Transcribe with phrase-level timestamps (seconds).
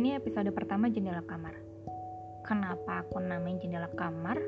[0.00, 1.52] Ini episode pertama jendela kamar.
[2.48, 4.40] Kenapa aku namain jendela kamar?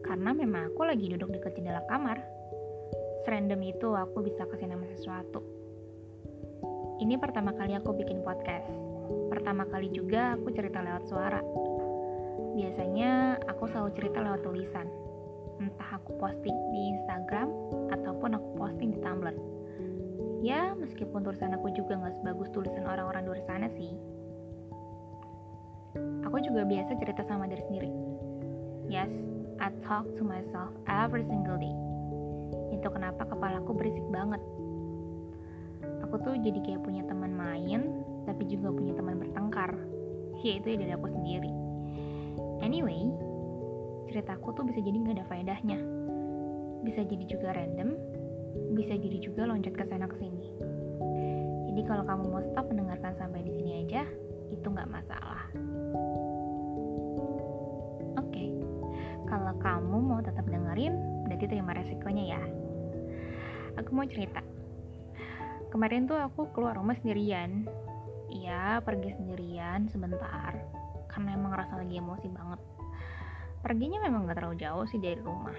[0.00, 2.16] Karena memang aku lagi duduk dekat jendela kamar.
[3.20, 5.44] Serandom itu aku bisa kasih nama sesuatu.
[7.04, 8.64] Ini pertama kali aku bikin podcast.
[9.28, 11.44] Pertama kali juga aku cerita lewat suara.
[12.56, 14.88] Biasanya aku selalu cerita lewat tulisan.
[15.60, 17.52] Entah aku posting di Instagram
[17.92, 19.36] ataupun aku posting di Tumblr.
[20.40, 24.17] Ya, meskipun tulisan aku juga nggak sebagus tulisan orang-orang di sana sih.
[26.28, 27.88] Aku juga biasa cerita sama diri sendiri.
[28.92, 29.08] Yes,
[29.56, 31.72] I talk to myself every single day.
[32.68, 34.36] Itu kenapa kepalaku berisik banget.
[36.04, 39.72] Aku tuh jadi kayak punya teman main, tapi juga punya teman bertengkar.
[40.44, 41.48] Yaitu ya dari aku sendiri.
[42.60, 43.08] Anyway,
[44.12, 45.80] ceritaku tuh bisa jadi nggak ada faedahnya.
[46.84, 47.96] Bisa jadi juga random,
[48.76, 50.44] bisa jadi juga loncat ke sana ke sini.
[51.72, 54.04] Jadi kalau kamu mau stop mendengarkan sampai di sini aja,
[54.52, 55.48] itu nggak masalah.
[59.38, 62.42] Kalau kamu mau tetap dengerin, berarti terima resikonya ya.
[63.78, 64.42] Aku mau cerita.
[65.70, 67.62] Kemarin tuh aku keluar rumah sendirian.
[68.26, 70.58] Iya, pergi sendirian sebentar.
[71.06, 72.60] Karena emang rasa lagi emosi banget.
[73.62, 75.54] Perginya memang gak terlalu jauh sih dari rumah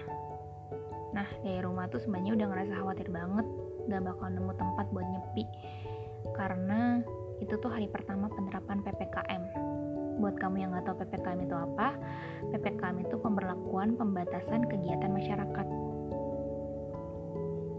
[1.10, 3.46] Nah, dari rumah tuh sebenarnya udah ngerasa khawatir banget
[3.90, 5.44] gak bakal nemu tempat buat nyepi.
[6.36, 7.00] Karena
[7.42, 9.42] itu tuh hari pertama penerapan PPKM.
[10.20, 11.96] Buat kamu yang gak tahu PPKM itu apa,
[12.52, 13.30] PPKM itu pemberlakuan
[13.96, 15.66] pembatasan kegiatan masyarakat.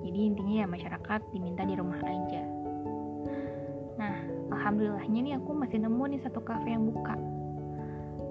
[0.02, 2.44] Jadi intinya ya masyarakat diminta di rumah aja.
[4.02, 4.16] Nah,
[4.50, 7.14] alhamdulillahnya nih aku masih nemu nih satu kafe yang buka.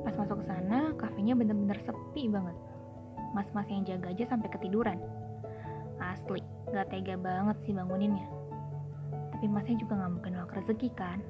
[0.03, 2.59] Pas masuk ke sana, kafenya bener-bener sepi banget
[3.31, 4.99] mas-mas yang jaga aja sampai ketiduran.
[6.01, 6.43] Asli,
[6.75, 8.27] gak tega banget sih banguninnya.
[9.37, 11.23] Tapi masnya juga gak mungkin nolak rezeki kan?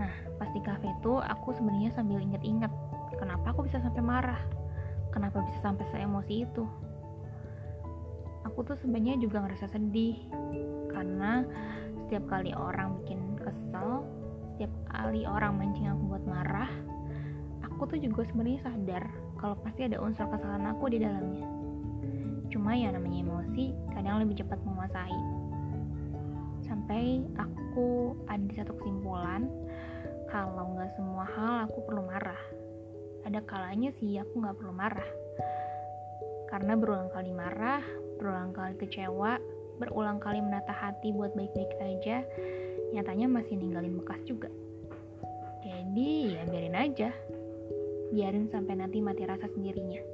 [0.00, 2.72] Nah, pas di kafe itu aku sebenarnya sambil inget-inget
[3.20, 4.40] kenapa aku bisa sampai marah,
[5.12, 6.64] kenapa bisa sampai saya emosi itu.
[8.48, 10.18] Aku tuh sebenarnya juga ngerasa sedih
[10.90, 11.46] karena
[12.02, 14.02] setiap kali orang bikin kesel,
[14.52, 16.68] setiap kali orang mancing aku buat marah,
[17.62, 19.04] aku tuh juga sebenarnya sadar
[19.38, 21.46] kalau pasti ada unsur kesalahan aku di dalamnya.
[22.52, 25.18] Cuma ya namanya emosi, kadang lebih cepat menguasai.
[26.68, 29.48] Sampai aku ada satu kesimpulan,
[30.28, 32.61] kalau nggak semua hal aku perlu marah.
[33.26, 35.10] Ada kalanya sih aku nggak perlu marah.
[36.50, 37.82] Karena berulang kali marah,
[38.20, 39.40] berulang kali kecewa,
[39.80, 42.26] berulang kali menata hati buat baik-baik aja,
[42.92, 44.52] nyatanya masih ninggalin bekas juga.
[45.62, 47.10] Jadi ya biarin aja
[48.12, 50.04] biarin sampai nanti mati rasa sendirinya.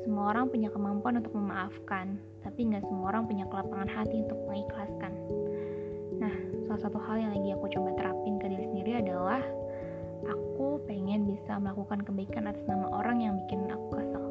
[0.00, 5.12] Semua orang punya kemampuan untuk memaafkan, tapi nggak semua orang punya kelapangan hati untuk mengikhlaskan.
[6.20, 6.34] Nah,
[6.64, 9.40] salah satu hal yang lagi aku coba terapin ke diri sendiri adalah
[11.60, 14.24] melakukan kebaikan atas nama orang yang bikin aku kesel.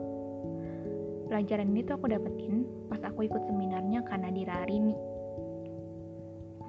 [1.29, 4.29] Pelajaran ini tuh aku dapetin pas aku ikut seminarnya karena
[4.67, 4.95] Rini.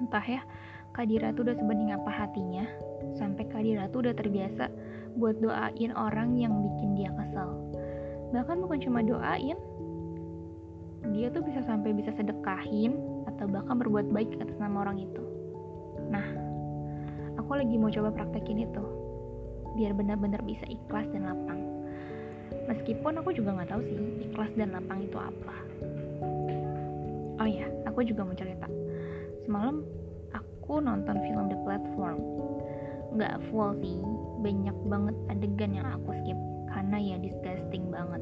[0.01, 0.41] Entah ya,
[0.91, 2.63] Kadira tuh udah sebening apa hatinya,
[3.15, 4.67] sampai Kadira tuh udah terbiasa
[5.15, 7.55] buat doain orang yang bikin dia kesal.
[8.35, 9.55] Bahkan bukan cuma doain,
[11.15, 12.97] dia tuh bisa sampai bisa sedekahin
[13.31, 15.23] atau bahkan berbuat baik atas nama orang itu.
[16.11, 16.25] Nah,
[17.39, 18.83] aku lagi mau coba praktekin itu,
[19.75, 21.61] biar benar-benar bisa ikhlas dan lapang.
[22.65, 23.97] Meskipun aku juga nggak tahu sih
[24.31, 25.57] ikhlas dan lapang itu apa.
[27.35, 28.65] Oh ya, aku juga mau cerita.
[29.45, 29.85] Semalam
[30.33, 32.17] aku nonton film The Platform
[33.15, 33.95] nggak full sih
[34.43, 38.19] banyak banget adegan yang aku skip karena ya disgusting banget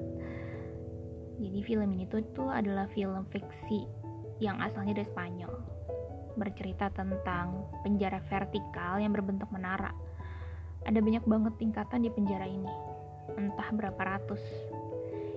[1.42, 3.90] jadi film ini tuh, tuh adalah film fiksi
[4.38, 5.54] yang asalnya dari Spanyol
[6.38, 9.90] bercerita tentang penjara vertikal yang berbentuk menara
[10.84, 12.72] ada banyak banget tingkatan di penjara ini
[13.40, 14.42] entah berapa ratus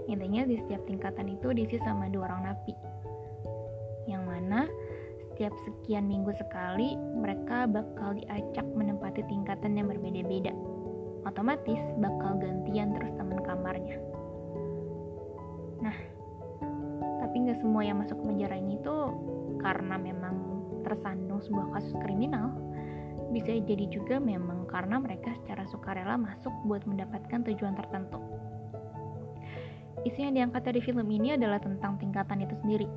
[0.07, 2.75] intinya di setiap tingkatan itu diisi sama dua orang napi
[4.07, 4.71] yang mana
[5.37, 10.49] setiap sekian minggu sekali mereka bakal diacak menempati tingkatan yang berbeda-beda.
[11.29, 14.01] Otomatis bakal gantian terus teman kamarnya.
[15.85, 15.93] Nah,
[17.21, 19.13] tapi nggak semua yang masuk penjara ini tuh
[19.61, 20.41] karena memang
[20.89, 22.57] tersandung sebuah kasus kriminal.
[23.37, 28.17] Bisa jadi juga memang karena mereka secara sukarela masuk buat mendapatkan tujuan tertentu.
[30.09, 32.89] Isu yang diangkat dari film ini adalah tentang tingkatan itu sendiri.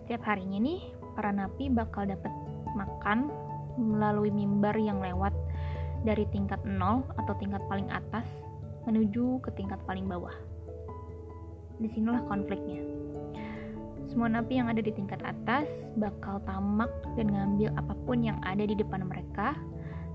[0.00, 0.80] Setiap harinya nih,
[1.12, 2.32] para napi bakal dapat
[2.72, 3.28] makan
[3.76, 5.36] melalui mimbar yang lewat
[6.08, 8.24] dari tingkat nol atau tingkat paling atas
[8.88, 10.32] menuju ke tingkat paling bawah.
[11.76, 12.97] Di sinilah konfliknya.
[14.08, 15.68] Semua napi yang ada di tingkat atas
[16.00, 19.52] bakal tamak dan ngambil apa pun yang ada di depan mereka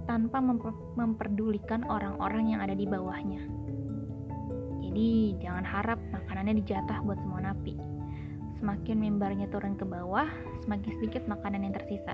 [0.09, 3.45] tanpa memper memperdulikan orang-orang yang ada di bawahnya.
[4.83, 7.77] Jadi, jangan harap makanannya dijatah buat semua napi.
[8.57, 10.27] Semakin mimbarnya turun ke bawah,
[10.65, 12.13] semakin sedikit makanan yang tersisa.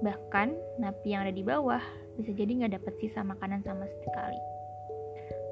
[0.00, 1.80] Bahkan, napi yang ada di bawah
[2.16, 4.55] bisa jadi nggak dapat sisa makanan sama sekali.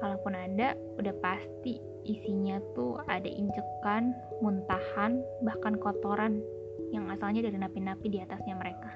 [0.05, 6.45] Kalaupun ada, udah pasti isinya tuh ada injekan, muntahan, bahkan kotoran
[6.93, 8.93] yang asalnya dari napi-napi di atasnya mereka.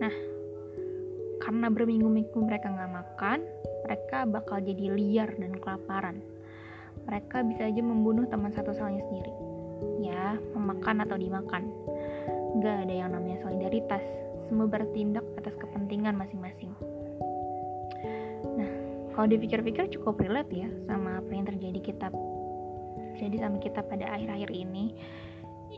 [0.00, 0.14] Nah,
[1.44, 3.44] karena berminggu-minggu mereka nggak makan,
[3.84, 6.24] mereka bakal jadi liar dan kelaparan.
[7.04, 9.32] Mereka bisa aja membunuh teman satu salnya sendiri.
[10.08, 11.68] Ya, memakan atau dimakan.
[12.56, 14.00] Nggak ada yang namanya solidaritas.
[14.48, 16.72] Semua bertindak atas kepentingan masing-masing.
[19.12, 22.08] Kalau dipikir-pikir cukup relate ya sama apa yang terjadi kita
[23.22, 24.96] jadi sama kita pada akhir-akhir ini.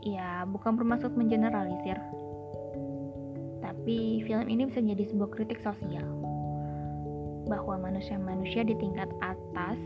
[0.03, 1.95] Ya, bukan bermaksud mengeneralisir,
[3.63, 6.03] tapi film ini bisa jadi sebuah kritik sosial
[7.47, 9.79] bahwa manusia-manusia di tingkat atas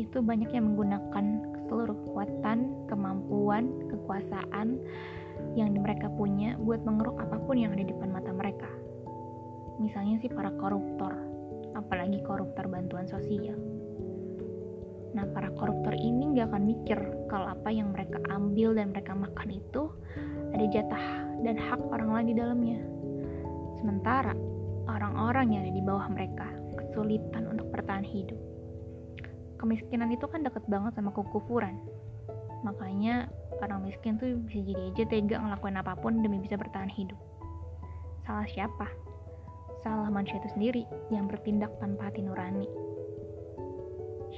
[0.00, 4.82] itu banyak yang menggunakan seluruh kekuatan, kemampuan, kekuasaan
[5.54, 8.68] yang mereka punya buat mengeruk apa pun yang ada di depan mata mereka.
[9.78, 11.12] Misalnya sih para koruptor,
[11.76, 13.56] apalagi koruptor bantuan sosial.
[15.12, 16.98] Nah, para koruptor ini nggak akan mikir
[17.28, 19.92] kalau apa yang mereka ambil dan mereka makan itu
[20.56, 21.06] ada jatah
[21.44, 22.80] dan hak orang lain di dalamnya.
[23.80, 24.32] Sementara
[24.88, 26.48] orang-orang yang ada di bawah mereka
[26.80, 28.40] kesulitan untuk bertahan hidup.
[29.60, 31.76] Kemiskinan itu kan deket banget sama kekufuran.
[32.64, 33.28] Makanya
[33.60, 37.18] orang miskin tuh bisa jadi aja tega ngelakuin apa pun demi bisa bertahan hidup.
[38.26, 38.88] Salah siapa?
[39.82, 42.66] Salah manusia itu sendiri yang bertindak tanpa hati nurani.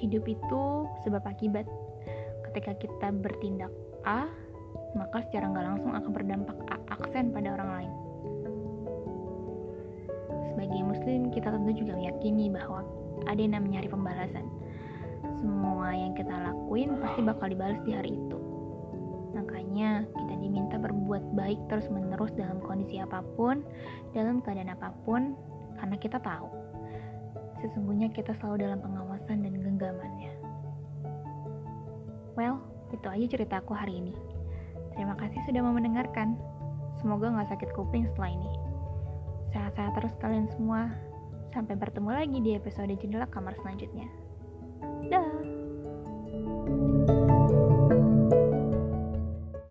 [0.01, 0.63] Hidup itu
[1.05, 1.69] sebab akibat.
[2.51, 3.71] Ketika kita bertindak
[4.09, 4.29] A,
[4.97, 7.93] maka secara nggak langsung akan berdampak A aksen pada orang lain
[10.55, 12.87] sebagai muslim kita tentu juga meyakini bahwa
[13.27, 14.47] ada yang namanya pembalasan
[15.43, 18.39] semua yang kita lakuin pasti bakal dibalas di hari itu
[19.35, 20.79] makanya kita diminta
[21.35, 23.61] baik terus menerus dalam kondisi apa pun
[24.17, 25.35] dalam keadaan apa pun
[25.79, 26.49] karena kita tahu
[27.61, 30.33] sesungguhnya kita selalu dalam pengawasan dan genggamannya
[32.39, 32.63] well
[32.95, 34.15] itu aja cerita aku hari ini
[34.95, 36.39] terima kasih sudah mau mendengarkan
[37.03, 38.51] semoga nggak sakit kuping setelah ini
[39.55, 40.91] Sehat-sehat terus kalian semua.
[41.55, 44.11] Sampai bertemu lagi di episode jendela kamar selanjutnya.
[45.07, 45.63] Dah.